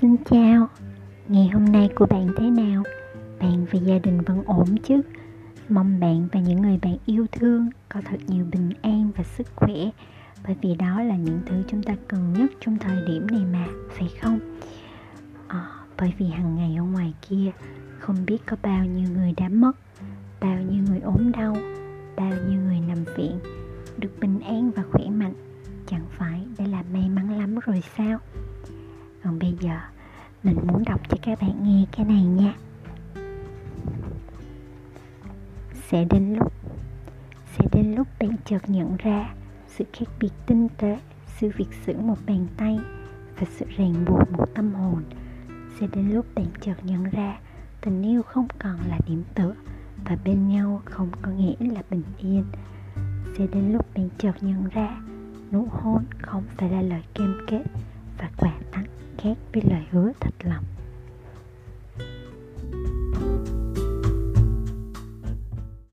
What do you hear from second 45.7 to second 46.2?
Sẽ đến